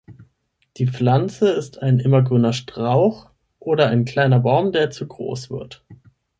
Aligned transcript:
Die 0.77 0.87
Pflanze 0.87 1.49
ist 1.51 1.77
ein 1.83 1.99
immergrüner 1.99 2.53
Strauch 2.53 3.29
oder 3.59 3.89
ein 3.89 4.03
kleiner 4.03 4.39
Baum, 4.39 4.71
der 4.71 4.89
zu 4.89 5.05
groß 5.07 5.51
wird. 5.51 5.85